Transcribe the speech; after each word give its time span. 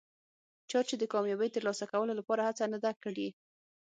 چا 0.69 0.79
چې 0.87 0.95
د 0.97 1.03
کامیابۍ 1.13 1.49
ترلاسه 1.55 1.85
کولو 1.91 2.13
لپاره 2.19 2.41
هڅه 2.47 2.63
نه 2.73 2.79
ده 2.83 2.91
کړي. 3.03 3.27